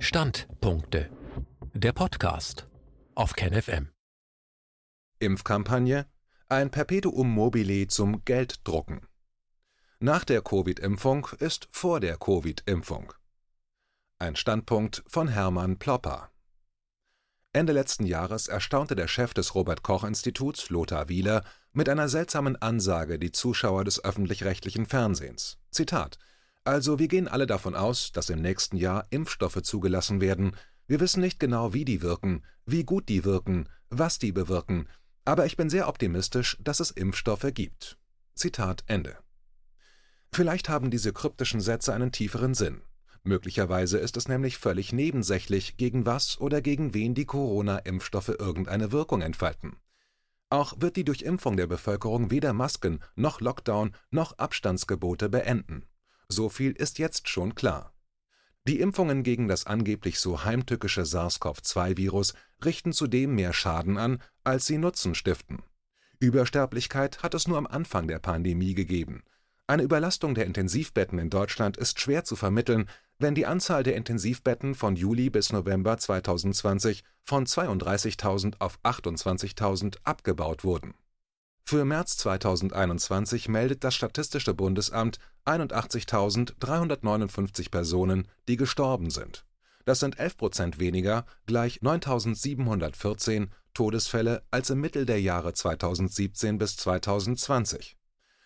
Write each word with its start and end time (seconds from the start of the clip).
Standpunkte. 0.00 1.10
Der 1.74 1.92
Podcast 1.92 2.68
auf 3.16 3.32
KenFM. 3.32 3.88
Impfkampagne 5.18 6.06
ein 6.48 6.70
Perpetuum 6.70 7.28
mobile 7.28 7.88
zum 7.88 8.24
Gelddrucken. 8.24 9.08
Nach 9.98 10.24
der 10.24 10.40
Covid-Impfung 10.40 11.26
ist 11.40 11.66
vor 11.72 11.98
der 11.98 12.16
Covid-Impfung. 12.16 13.12
Ein 14.20 14.36
Standpunkt 14.36 15.02
von 15.08 15.26
Hermann 15.26 15.80
Plopper. 15.80 16.30
Ende 17.52 17.72
letzten 17.72 18.06
Jahres 18.06 18.46
erstaunte 18.46 18.94
der 18.94 19.08
Chef 19.08 19.34
des 19.34 19.56
Robert 19.56 19.82
Koch 19.82 20.04
Instituts, 20.04 20.70
Lothar 20.70 21.08
Wieler, 21.08 21.44
mit 21.72 21.88
einer 21.88 22.08
seltsamen 22.08 22.54
Ansage 22.54 23.18
die 23.18 23.32
Zuschauer 23.32 23.82
des 23.82 24.04
öffentlich-rechtlichen 24.04 24.86
Fernsehens. 24.86 25.58
Zitat 25.72 26.18
also 26.64 26.98
wir 26.98 27.08
gehen 27.08 27.28
alle 27.28 27.46
davon 27.46 27.74
aus, 27.74 28.12
dass 28.12 28.30
im 28.30 28.40
nächsten 28.42 28.76
Jahr 28.76 29.06
Impfstoffe 29.10 29.62
zugelassen 29.62 30.20
werden. 30.20 30.54
Wir 30.86 31.00
wissen 31.00 31.20
nicht 31.20 31.40
genau, 31.40 31.72
wie 31.72 31.84
die 31.84 32.02
wirken, 32.02 32.44
wie 32.66 32.84
gut 32.84 33.08
die 33.08 33.24
wirken, 33.24 33.68
was 33.90 34.18
die 34.18 34.32
bewirken, 34.32 34.86
aber 35.24 35.44
ich 35.44 35.58
bin 35.58 35.68
sehr 35.68 35.88
optimistisch, 35.88 36.56
dass 36.60 36.80
es 36.80 36.90
Impfstoffe 36.90 37.52
gibt. 37.52 37.98
Zitat 38.34 38.82
Ende. 38.86 39.18
Vielleicht 40.32 40.68
haben 40.68 40.90
diese 40.90 41.12
kryptischen 41.12 41.60
Sätze 41.60 41.92
einen 41.92 42.12
tieferen 42.12 42.54
Sinn. 42.54 42.80
Möglicherweise 43.24 43.98
ist 43.98 44.16
es 44.16 44.28
nämlich 44.28 44.56
völlig 44.56 44.92
nebensächlich, 44.92 45.76
gegen 45.76 46.06
was 46.06 46.40
oder 46.40 46.62
gegen 46.62 46.94
wen 46.94 47.14
die 47.14 47.26
Corona-Impfstoffe 47.26 48.36
irgendeine 48.38 48.90
Wirkung 48.90 49.20
entfalten. 49.20 49.76
Auch 50.50 50.80
wird 50.80 50.96
die 50.96 51.04
Durchimpfung 51.04 51.58
der 51.58 51.66
Bevölkerung 51.66 52.30
weder 52.30 52.54
Masken 52.54 53.00
noch 53.14 53.42
Lockdown 53.42 53.94
noch 54.10 54.38
Abstandsgebote 54.38 55.28
beenden. 55.28 55.84
So 56.30 56.50
viel 56.50 56.72
ist 56.72 56.98
jetzt 56.98 57.28
schon 57.28 57.54
klar. 57.54 57.94
Die 58.66 58.80
Impfungen 58.80 59.22
gegen 59.22 59.48
das 59.48 59.66
angeblich 59.66 60.20
so 60.20 60.44
heimtückische 60.44 61.06
SARS-CoV-2-Virus 61.06 62.34
richten 62.62 62.92
zudem 62.92 63.34
mehr 63.34 63.54
Schaden 63.54 63.96
an, 63.96 64.22
als 64.44 64.66
sie 64.66 64.76
Nutzen 64.76 65.14
stiften. 65.14 65.62
Übersterblichkeit 66.20 67.22
hat 67.22 67.32
es 67.34 67.48
nur 67.48 67.56
am 67.56 67.66
Anfang 67.66 68.08
der 68.08 68.18
Pandemie 68.18 68.74
gegeben. 68.74 69.22
Eine 69.66 69.84
Überlastung 69.84 70.34
der 70.34 70.44
Intensivbetten 70.44 71.18
in 71.18 71.30
Deutschland 71.30 71.76
ist 71.78 71.98
schwer 71.98 72.24
zu 72.24 72.36
vermitteln, 72.36 72.88
wenn 73.18 73.34
die 73.34 73.46
Anzahl 73.46 73.82
der 73.82 73.96
Intensivbetten 73.96 74.74
von 74.74 74.96
Juli 74.96 75.30
bis 75.30 75.52
November 75.52 75.96
2020 75.96 77.04
von 77.24 77.46
32.000 77.46 78.56
auf 78.58 78.78
28.000 78.84 79.96
abgebaut 80.04 80.62
wurden 80.62 80.94
für 81.68 81.84
März 81.84 82.16
2021 82.16 83.48
meldet 83.50 83.84
das 83.84 83.94
Statistische 83.94 84.54
Bundesamt 84.54 85.18
81.359 85.44 87.70
Personen, 87.70 88.26
die 88.48 88.56
gestorben 88.56 89.10
sind. 89.10 89.44
Das 89.84 90.00
sind 90.00 90.18
11 90.18 90.38
Prozent 90.38 90.78
weniger, 90.78 91.26
gleich 91.44 91.80
9.714 91.82 93.48
Todesfälle 93.74 94.42
als 94.50 94.70
im 94.70 94.80
Mittel 94.80 95.04
der 95.04 95.20
Jahre 95.20 95.52
2017 95.52 96.56
bis 96.56 96.78
2020. 96.78 97.98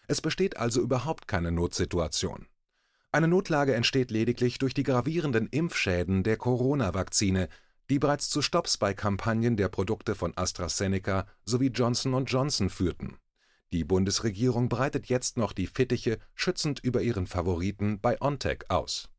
Es 0.09 0.21
besteht 0.21 0.57
also 0.57 0.81
überhaupt 0.81 1.29
keine 1.29 1.53
Notsituation. 1.53 2.49
Eine 3.13 3.29
Notlage 3.29 3.77
entsteht 3.77 4.11
lediglich 4.11 4.59
durch 4.59 4.75
die 4.75 4.83
gravierenden 4.83 5.47
Impfschäden 5.47 6.25
der 6.25 6.39
Corona-Vakzine, 6.39 7.49
die 7.93 7.99
bereits 7.99 8.31
zu 8.31 8.41
Stopps 8.41 8.79
bei 8.79 8.95
Kampagnen 8.95 9.59
der 9.59 9.69
Produkte 9.69 10.15
von 10.15 10.33
AstraZeneca 10.35 11.27
sowie 11.45 11.67
Johnson 11.67 12.25
Johnson 12.25 12.71
führten. 12.71 13.19
Die 13.71 13.85
Bundesregierung 13.85 14.71
breitet 14.71 15.11
jetzt 15.11 15.37
noch 15.37 15.53
die 15.53 15.67
Fittiche 15.67 16.19
schützend 16.35 16.81
über 16.83 17.03
ihren 17.03 17.27
Favoriten 17.27 18.01
BioNTech 18.01 18.71
aus. 18.71 19.11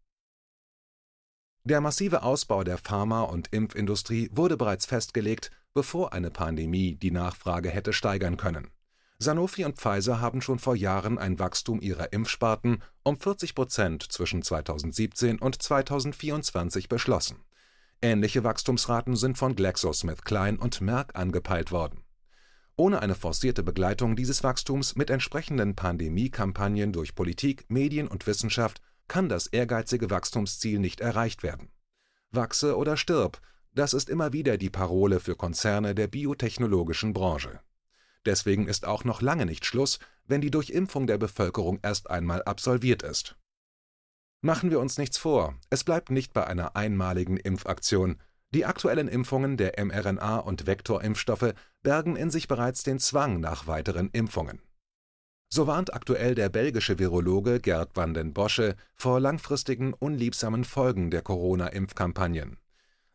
Der 1.64 1.82
massive 1.82 2.24
Ausbau 2.24 2.64
der 2.64 2.80
Pharma- 2.80 3.22
und 3.22 3.50
Impfindustrie 3.54 4.32
wurde 4.34 4.58
bereits 4.58 4.88
festgelegt, 4.88 5.52
bevor 5.76 6.12
eine 6.12 6.32
Pandemie 6.32 6.96
die 6.96 7.12
Nachfrage 7.12 7.70
hätte 7.70 7.94
steigern 7.94 8.38
können. 8.38 8.72
Sanofi 9.20 9.66
und 9.66 9.78
Pfizer 9.78 10.20
haben 10.20 10.42
schon 10.42 10.58
vor 10.58 10.76
Jahren 10.76 11.20
ein 11.20 11.38
Wachstum 11.38 11.80
ihrer 11.80 12.12
Impfsparten 12.12 12.82
um 13.04 13.20
40 13.20 13.54
Prozent 13.54 14.12
zwischen 14.12 14.42
2017 14.42 15.38
und 15.38 15.62
2024 15.62 16.90
beschlossen 16.90 17.46
Ähnliche 18.04 18.44
Wachstumsraten 18.44 19.16
sind 19.16 19.38
von 19.38 19.56
GlaxoSmithKline 19.56 20.58
und 20.58 20.82
Merck 20.82 21.16
angepeilt 21.16 21.72
worden. 21.72 22.04
Ohne 22.76 23.02
eine 23.02 23.16
forcierte 23.16 23.64
Begleitung 23.64 24.18
dieses 24.18 24.44
Wachstums 24.44 24.98
mit 24.98 25.10
entsprechenden 25.10 25.74
Pandemiekampagnen 25.74 26.92
durch 26.92 27.16
Politik, 27.16 27.64
Medien 27.70 28.10
und 28.10 28.28
Wissenschaft 28.28 28.82
kann 29.08 29.30
das 29.30 29.48
ehrgeizige 29.48 30.10
Wachstumsziel 30.10 30.80
nicht 30.80 31.00
erreicht 31.00 31.44
werden. 31.44 31.70
Wachse 32.30 32.76
oder 32.76 32.98
stirb, 32.98 33.40
das 33.74 33.94
ist 33.94 34.10
immer 34.10 34.34
wieder 34.34 34.58
die 34.58 34.70
Parole 34.70 35.22
für 35.22 35.38
Konzerne 35.38 35.96
der 35.96 36.08
biotechnologischen 36.08 37.14
Branche. 37.14 37.62
Deswegen 38.26 38.68
ist 38.68 38.86
auch 38.86 39.06
noch 39.06 39.22
lange 39.22 39.46
nicht 39.46 39.66
Schluss, 39.66 40.00
wenn 40.26 40.42
die 40.42 40.52
Durchimpfung 40.52 41.08
der 41.08 41.18
Bevölkerung 41.18 41.80
erst 41.82 42.10
einmal 42.10 42.44
absolviert 42.44 43.02
ist 43.02 43.38
Machen 44.46 44.72
wir 44.72 44.82
uns 44.82 44.98
nichts 44.98 45.18
vor, 45.18 45.56
es 45.70 45.86
bleibt 45.86 46.12
nicht 46.12 46.34
bei 46.34 46.46
einer 46.46 46.76
einmaligen 46.76 47.38
Impfaktion. 47.38 48.18
Die 48.54 48.66
aktuellen 48.66 49.08
Impfungen 49.08 49.56
der 49.56 49.78
mRNA- 49.78 50.40
und 50.40 50.68
Vektorimpfstoffe 50.68 51.54
bergen 51.82 52.18
in 52.18 52.30
sich 52.30 52.50
bereits 52.50 52.84
den 52.84 53.00
Zwang 53.00 53.40
nach 53.40 53.68
weiteren 53.68 54.10
Impfungen. 54.12 54.62
So 55.48 55.66
warnt 55.66 55.94
aktuell 55.94 56.36
der 56.36 56.50
belgische 56.50 57.00
Virologe 57.00 57.62
Gerd 57.62 57.96
van 57.96 58.14
den 58.14 58.34
Bosche 58.34 58.76
vor 58.96 59.22
langfristigen 59.22 59.94
unliebsamen 59.94 60.66
Folgen 60.66 61.10
der 61.10 61.22
Corona-Impfkampagnen. 61.22 62.58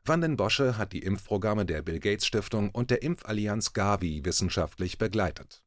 Van 0.06 0.22
den 0.22 0.38
Bosche 0.38 0.78
hat 0.78 0.94
die 0.94 1.02
Impfprogramme 1.02 1.66
der 1.66 1.82
Bill 1.82 2.00
Gates 2.00 2.24
Stiftung 2.24 2.70
und 2.70 2.90
der 2.90 3.02
Impfallianz 3.02 3.74
Gavi 3.74 4.24
wissenschaftlich 4.24 4.96
begleitet 4.96 5.62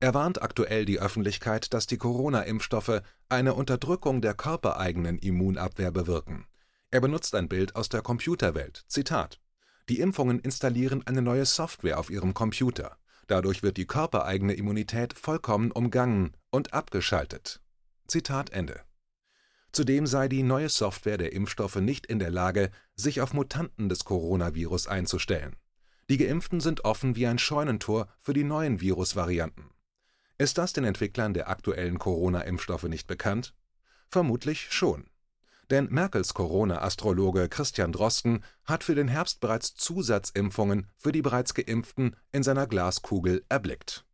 er 0.00 0.14
warnt 0.14 0.40
aktuell 0.42 0.84
die 0.84 1.00
Öffentlichkeit, 1.00 1.74
dass 1.74 1.88
die 1.88 1.96
Corona-Impfstoffe 1.96 3.02
eine 3.28 3.54
Unterdrückung 3.54 4.20
der 4.20 4.34
körpereigenen 4.34 5.18
Immunabwehr 5.18 5.90
bewirken. 5.90 6.46
Er 6.90 7.00
benutzt 7.00 7.34
ein 7.34 7.48
Bild 7.48 7.74
aus 7.74 7.88
der 7.88 8.02
Computerwelt. 8.02 8.84
Zitat: 8.86 9.40
Die 9.88 9.98
Impfungen 9.98 10.38
installieren 10.38 11.04
eine 11.06 11.20
neue 11.20 11.44
Software 11.44 11.98
auf 11.98 12.10
ihrem 12.10 12.32
Computer. 12.32 12.96
Dadurch 13.26 13.62
wird 13.62 13.76
die 13.76 13.86
körpereigene 13.86 14.54
Immunität 14.54 15.18
vollkommen 15.18 15.72
umgangen 15.72 16.36
und 16.50 16.72
abgeschaltet. 16.72 17.60
Zitat 18.06 18.50
Ende. 18.50 18.80
Zudem 19.72 20.06
sei 20.06 20.28
die 20.28 20.42
neue 20.42 20.68
Software 20.68 21.18
der 21.18 21.32
Impfstoffe 21.32 21.76
nicht 21.76 22.06
in 22.06 22.20
der 22.20 22.30
Lage, 22.30 22.70
sich 22.94 23.20
auf 23.20 23.34
Mutanten 23.34 23.88
des 23.88 24.04
Coronavirus 24.04 24.86
einzustellen. 24.86 25.56
Die 26.08 26.16
Geimpften 26.16 26.60
sind 26.60 26.84
offen 26.84 27.16
wie 27.16 27.26
ein 27.26 27.38
Scheunentor 27.38 28.08
für 28.22 28.32
die 28.32 28.44
neuen 28.44 28.80
Virusvarianten. 28.80 29.70
Ist 30.40 30.56
das 30.56 30.72
den 30.72 30.84
Entwicklern 30.84 31.34
der 31.34 31.48
aktuellen 31.48 31.98
Corona-Impfstoffe 31.98 32.84
nicht 32.84 33.08
bekannt? 33.08 33.54
Vermutlich 34.08 34.70
schon. 34.70 35.10
Denn 35.68 35.88
Merkels 35.90 36.32
Corona-Astrologe 36.32 37.48
Christian 37.48 37.90
Drosten 37.90 38.44
hat 38.64 38.84
für 38.84 38.94
den 38.94 39.08
Herbst 39.08 39.40
bereits 39.40 39.74
Zusatzimpfungen 39.74 40.86
für 40.96 41.10
die 41.10 41.22
bereits 41.22 41.54
Geimpften 41.54 42.14
in 42.30 42.44
seiner 42.44 42.68
Glaskugel 42.68 43.44
erblickt. 43.48 44.06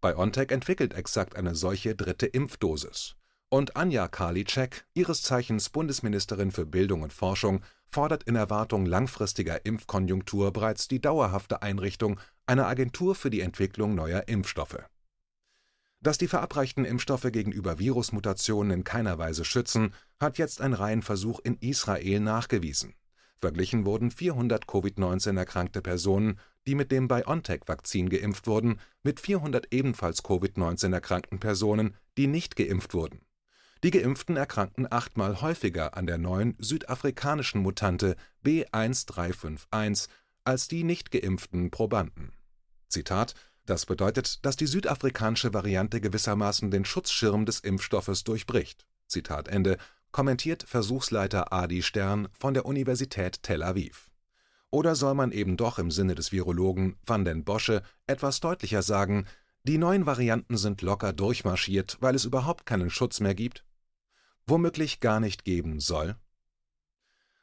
BioNTech 0.00 0.52
entwickelt 0.52 0.94
exakt 0.94 1.34
eine 1.34 1.56
solche 1.56 1.96
dritte 1.96 2.26
Impfdosis. 2.26 3.16
Und 3.48 3.76
Anja 3.76 4.06
Karliczek, 4.06 4.86
ihres 4.94 5.22
Zeichens 5.22 5.68
Bundesministerin 5.70 6.52
für 6.52 6.64
Bildung 6.64 7.02
und 7.02 7.12
Forschung, 7.12 7.62
fordert 7.90 8.22
in 8.22 8.36
Erwartung 8.36 8.86
langfristiger 8.86 9.66
Impfkonjunktur 9.66 10.52
bereits 10.52 10.86
die 10.86 11.00
dauerhafte 11.00 11.62
Einrichtung 11.62 12.20
einer 12.46 12.68
Agentur 12.68 13.16
für 13.16 13.30
die 13.30 13.40
Entwicklung 13.40 13.96
neuer 13.96 14.28
Impfstoffe 14.28 14.86
dass 16.06 16.18
die 16.18 16.28
verabreichten 16.28 16.84
Impfstoffe 16.84 17.32
gegenüber 17.32 17.80
Virusmutationen 17.80 18.70
in 18.70 18.84
keiner 18.84 19.18
Weise 19.18 19.44
schützen, 19.44 19.92
hat 20.20 20.38
jetzt 20.38 20.60
ein 20.60 20.72
Reihenversuch 20.72 21.40
in 21.40 21.56
Israel 21.58 22.20
nachgewiesen. 22.20 22.94
Verglichen 23.34 23.84
wurden 23.84 24.12
400 24.12 24.66
Covid-19 24.66 25.36
erkrankte 25.36 25.82
Personen, 25.82 26.38
die 26.64 26.76
mit 26.76 26.92
dem 26.92 27.08
BioNTech-Vakzin 27.08 28.08
geimpft 28.08 28.46
wurden, 28.46 28.78
mit 29.02 29.18
400 29.18 29.72
ebenfalls 29.72 30.22
Covid-19 30.22 30.92
erkrankten 30.92 31.40
Personen, 31.40 31.96
die 32.16 32.28
nicht 32.28 32.54
geimpft 32.54 32.94
wurden. 32.94 33.22
Die 33.82 33.90
Geimpften 33.90 34.36
erkrankten 34.36 34.86
achtmal 34.88 35.40
häufiger 35.42 35.96
an 35.96 36.06
der 36.06 36.18
neuen 36.18 36.54
südafrikanischen 36.60 37.62
Mutante 37.62 38.14
B1351 38.44 40.06
als 40.44 40.68
die 40.68 40.84
nicht 40.84 41.10
geimpften 41.10 41.72
Probanden. 41.72 42.30
Zitat 42.88 43.34
das 43.66 43.86
bedeutet, 43.86 44.44
dass 44.44 44.56
die 44.56 44.66
südafrikanische 44.66 45.52
Variante 45.52 46.00
gewissermaßen 46.00 46.70
den 46.70 46.84
Schutzschirm 46.84 47.46
des 47.46 47.60
Impfstoffes 47.60 48.24
durchbricht. 48.24 48.86
Zitat 49.06 49.48
Ende, 49.48 49.76
kommentiert 50.12 50.62
Versuchsleiter 50.62 51.52
Adi 51.52 51.82
Stern 51.82 52.28
von 52.32 52.54
der 52.54 52.64
Universität 52.64 53.42
Tel 53.42 53.62
Aviv. 53.62 54.10
Oder 54.70 54.94
soll 54.94 55.14
man 55.14 55.32
eben 55.32 55.56
doch 55.56 55.78
im 55.78 55.90
Sinne 55.90 56.14
des 56.14 56.32
Virologen 56.32 56.96
Van 57.04 57.24
den 57.24 57.44
Bosche 57.44 57.82
etwas 58.06 58.40
deutlicher 58.40 58.82
sagen, 58.82 59.26
die 59.62 59.78
neuen 59.78 60.06
Varianten 60.06 60.56
sind 60.56 60.82
locker 60.82 61.12
durchmarschiert, 61.12 61.98
weil 62.00 62.14
es 62.14 62.24
überhaupt 62.24 62.66
keinen 62.66 62.90
Schutz 62.90 63.20
mehr 63.20 63.34
gibt? 63.34 63.64
Womöglich 64.46 65.00
gar 65.00 65.18
nicht 65.18 65.44
geben 65.44 65.80
soll? 65.80 66.16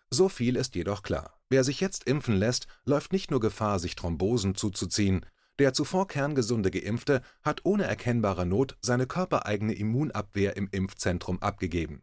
So 0.09 0.29
viel 0.29 0.55
ist 0.55 0.75
jedoch 0.75 1.03
klar. 1.03 1.39
Wer 1.49 1.63
sich 1.63 1.79
jetzt 1.81 2.05
impfen 2.05 2.35
lässt, 2.35 2.67
läuft 2.85 3.13
nicht 3.13 3.29
nur 3.29 3.39
Gefahr, 3.39 3.79
sich 3.79 3.95
Thrombosen 3.95 4.55
zuzuziehen, 4.55 5.25
der 5.59 5.73
zuvor 5.73 6.07
kerngesunde 6.07 6.71
Geimpfte 6.71 7.21
hat 7.41 7.61
ohne 7.63 7.83
erkennbare 7.83 8.45
Not 8.45 8.77
seine 8.81 9.07
körpereigene 9.07 9.73
Immunabwehr 9.73 10.57
im 10.57 10.67
Impfzentrum 10.71 11.41
abgegeben. 11.41 12.01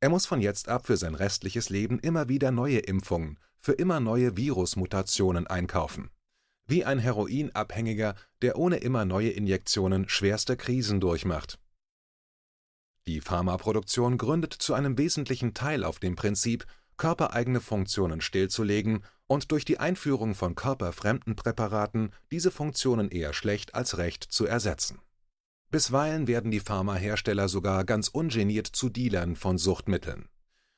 Er 0.00 0.10
muss 0.10 0.26
von 0.26 0.40
jetzt 0.40 0.68
ab 0.68 0.86
für 0.86 0.96
sein 0.96 1.14
restliches 1.14 1.70
Leben 1.70 1.98
immer 1.98 2.28
wieder 2.28 2.50
neue 2.50 2.78
Impfungen, 2.78 3.38
für 3.58 3.72
immer 3.72 4.00
neue 4.00 4.36
Virusmutationen 4.36 5.46
einkaufen. 5.46 6.10
Wie 6.66 6.84
ein 6.84 6.98
Heroinabhängiger, 6.98 8.14
der 8.42 8.58
ohne 8.58 8.76
immer 8.76 9.04
neue 9.04 9.30
Injektionen 9.30 10.08
schwerste 10.08 10.56
Krisen 10.56 11.00
durchmacht. 11.00 11.58
Die 13.06 13.20
Pharmaproduktion 13.20 14.18
gründet 14.18 14.52
zu 14.52 14.74
einem 14.74 14.98
wesentlichen 14.98 15.54
Teil 15.54 15.82
auf 15.82 15.98
dem 15.98 16.14
Prinzip, 16.14 16.66
körpereigene 16.98 17.60
Funktionen 17.60 18.20
stillzulegen 18.20 19.02
und 19.26 19.50
durch 19.52 19.64
die 19.64 19.78
Einführung 19.78 20.34
von 20.34 20.54
körperfremden 20.54 21.36
Präparaten 21.36 22.12
diese 22.30 22.50
Funktionen 22.50 23.08
eher 23.10 23.32
schlecht 23.32 23.74
als 23.74 23.96
recht 23.96 24.24
zu 24.24 24.46
ersetzen. 24.46 25.00
Bisweilen 25.70 26.26
werden 26.26 26.50
die 26.50 26.60
Pharmahersteller 26.60 27.48
sogar 27.48 27.84
ganz 27.84 28.08
ungeniert 28.08 28.66
zu 28.66 28.88
Dealern 28.88 29.36
von 29.36 29.58
Suchtmitteln. 29.58 30.28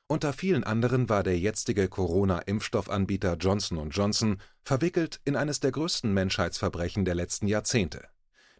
Unter 0.09 0.33
vielen 0.33 0.65
anderen 0.65 1.09
war 1.09 1.23
der 1.23 1.39
jetzige 1.39 1.89
Corona-Impfstoffanbieter 1.89 3.37
Johnson 3.37 3.91
Johnson 3.91 4.39
verwickelt 4.65 5.21
in 5.25 5.37
eines 5.37 5.61
der 5.61 5.71
größten 5.71 6.13
Menschheitsverbrechen 6.13 7.05
der 7.05 7.15
letzten 7.15 7.47
Jahrzehnte. 7.47 8.09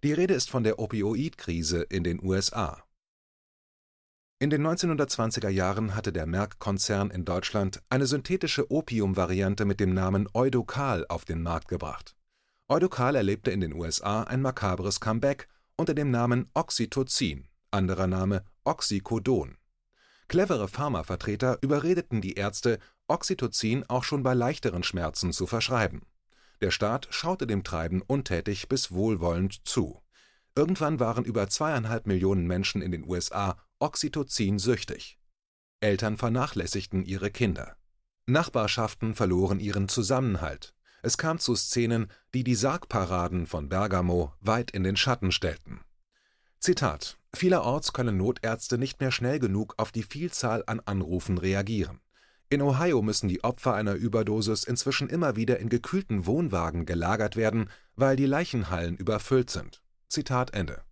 Die 0.05 0.13
Rede 0.13 0.35
ist 0.35 0.49
von 0.49 0.63
der 0.63 0.79
Opioidkrise 0.79 1.83
in 1.83 2.05
den 2.05 2.23
USA 2.23 2.85
in 4.43 4.49
den 4.49 4.67
1920er 4.67 5.51
Jahren 5.51 5.95
hatte 5.95 6.15
der 6.15 6.25
Merck-Konzern 6.25 7.11
in 7.11 7.27
Deutschland 7.27 7.83
eine 7.91 8.07
synthetische 8.07 8.71
Opiumvariante 8.71 9.67
mit 9.67 9.81
dem 9.81 9.93
Namen 9.93 10.31
Eudocal 10.33 11.05
auf 11.11 11.27
den 11.27 11.43
Markt 11.43 11.69
gebracht. 11.69 12.17
Eudocal 12.67 13.17
erlebte 13.17 13.51
in 13.51 13.61
den 13.61 13.75
USA 13.75 14.23
ein 14.23 14.41
makabres 14.41 14.99
Comeback 14.99 15.47
unter 15.77 15.93
dem 15.93 16.11
Namen 16.11 16.49
Oxytocin, 16.55 17.49
anderer 17.71 18.07
Name 18.07 18.43
Oxycodon. 18.65 19.59
Clevere 20.27 20.69
Pharmavertreter 20.69 21.59
überredeten 21.61 22.23
die 22.23 22.35
Ärzte, 22.35 22.79
Oxytocin 23.09 23.85
auch 23.91 24.05
schon 24.05 24.23
bei 24.23 24.33
leichteren 24.33 24.85
Schmerzen 24.85 25.35
zu 25.35 25.47
verschreiben. 25.47 26.07
Der 26.63 26.71
Staat 26.71 27.09
schaute 27.11 27.47
dem 27.47 27.63
Treiben 27.63 28.01
untätig 28.01 28.71
bis 28.71 28.91
wohlwollend 28.91 29.69
zu. 29.69 30.01
Irgendwann 30.57 30.99
waren 30.99 31.27
über 31.27 31.47
zweieinhalb 31.49 32.07
Millionen 32.07 32.47
Menschen 32.47 32.81
in 32.81 32.91
den 32.91 33.07
USA 33.07 33.59
Oxytocin 33.83 34.59
süchtig. 34.59 35.19
Eltern 35.81 36.19
vernachlässigten 36.19 37.03
ihre 37.03 37.31
Kinder. 37.31 37.77
Nachbarschaften 38.27 39.15
verloren 39.15 39.59
ihren 39.59 39.89
Zusammenhalt. 39.89 40.75
Es 41.03 41.17
kam 41.17 41.39
zu 41.39 41.57
Szenen, 41.57 42.09
die 42.35 42.45
die 42.45 42.57
Sargparaden 42.57 43.47
von 43.47 43.71
Bergamo 43.71 44.35
weit 44.43 44.71
in 44.71 44.85
den 44.85 44.97
Schatten 44.97 45.33
stellten. 45.33 45.81
Zitat: 46.59 47.19
Vielerorts 47.33 47.95
können 47.95 48.19
Notärzte 48.19 48.77
nicht 48.77 49.01
mehr 49.01 49.13
schnell 49.13 49.39
genug 49.39 49.73
auf 49.79 49.93
die 49.93 50.03
Vielzahl 50.03 50.63
an 50.67 50.81
Anrufen 50.81 51.39
reagieren. 51.39 52.01
In 52.51 52.61
Ohio 52.61 53.01
müssen 53.01 53.31
die 53.31 53.43
Opfer 53.45 53.73
einer 53.73 53.95
Überdosis 53.95 54.65
inzwischen 54.65 55.09
immer 55.09 55.37
wieder 55.37 55.59
in 55.59 55.71
gekühlten 55.71 56.27
Wohnwagen 56.27 56.85
gelagert 56.85 57.35
werden, 57.35 57.71
weil 57.97 58.17
die 58.17 58.27
Leichenhallen 58.27 58.99
überfüllt 58.99 59.49
sind. 59.49 59.83
Zitat 60.07 60.53
Ende. 60.53 60.83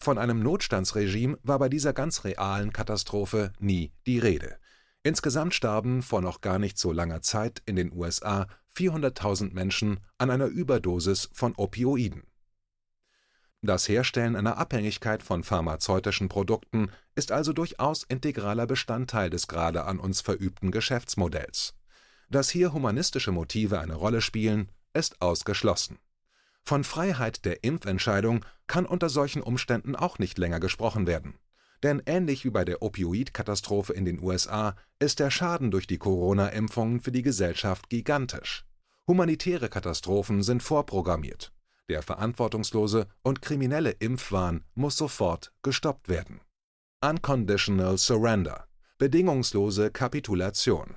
Von 0.00 0.16
einem 0.16 0.40
Notstandsregime 0.42 1.38
war 1.42 1.58
bei 1.58 1.68
dieser 1.68 1.92
ganz 1.92 2.24
realen 2.24 2.72
Katastrophe 2.72 3.52
nie 3.58 3.92
die 4.06 4.18
Rede. 4.18 4.58
Insgesamt 5.02 5.54
starben 5.54 6.02
vor 6.02 6.20
noch 6.20 6.40
gar 6.40 6.58
nicht 6.58 6.78
so 6.78 6.92
langer 6.92 7.20
Zeit 7.20 7.62
in 7.66 7.76
den 7.76 7.92
USA 7.92 8.46
400.000 8.76 9.52
Menschen 9.52 10.00
an 10.16 10.30
einer 10.30 10.46
Überdosis 10.46 11.28
von 11.32 11.54
Opioiden. 11.56 12.22
Das 13.60 13.88
Herstellen 13.88 14.36
einer 14.36 14.56
Abhängigkeit 14.56 15.20
von 15.20 15.42
pharmazeutischen 15.42 16.28
Produkten 16.28 16.90
ist 17.16 17.32
also 17.32 17.52
durchaus 17.52 18.04
integraler 18.04 18.68
Bestandteil 18.68 19.30
des 19.30 19.48
gerade 19.48 19.84
an 19.84 19.98
uns 19.98 20.20
verübten 20.20 20.70
Geschäftsmodells. 20.70 21.74
Dass 22.30 22.50
hier 22.50 22.72
humanistische 22.72 23.32
Motive 23.32 23.80
eine 23.80 23.94
Rolle 23.94 24.20
spielen, 24.20 24.70
ist 24.92 25.20
ausgeschlossen 25.20 25.98
von 26.68 26.84
Freiheit 26.84 27.46
der 27.46 27.64
Impfentscheidung 27.64 28.44
kann 28.66 28.84
unter 28.84 29.08
solchen 29.08 29.42
Umständen 29.42 29.96
auch 29.96 30.18
nicht 30.18 30.36
länger 30.36 30.60
gesprochen 30.60 31.06
werden. 31.06 31.38
Denn 31.82 32.02
ähnlich 32.04 32.44
wie 32.44 32.50
bei 32.50 32.66
der 32.66 32.82
Opioidkatastrophe 32.82 33.94
in 33.94 34.04
den 34.04 34.22
USA 34.22 34.76
ist 34.98 35.18
der 35.18 35.30
Schaden 35.30 35.70
durch 35.70 35.86
die 35.86 35.96
Corona-Impfungen 35.96 37.00
für 37.00 37.10
die 37.10 37.22
Gesellschaft 37.22 37.88
gigantisch. 37.88 38.66
Humanitäre 39.06 39.70
Katastrophen 39.70 40.42
sind 40.42 40.62
vorprogrammiert. 40.62 41.52
Der 41.88 42.02
verantwortungslose 42.02 43.06
und 43.22 43.40
kriminelle 43.40 43.92
Impfwahn 43.92 44.62
muss 44.74 44.98
sofort 44.98 45.54
gestoppt 45.62 46.10
werden. 46.10 46.42
Unconditional 47.00 47.96
Surrender 47.96 48.68
bedingungslose 48.98 49.90
Kapitulation 49.90 50.96